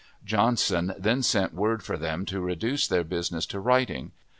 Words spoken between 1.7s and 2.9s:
for them to reduce